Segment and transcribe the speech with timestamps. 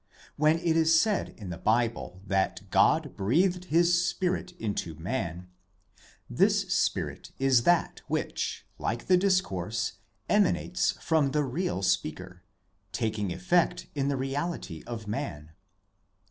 [0.35, 5.49] When it is said in the Bible that God breathed His spirit into man,
[6.27, 12.41] this spirit is that which, like the discourse, emanates from the Real Speaker,
[12.91, 15.51] taking effect in the reality of man.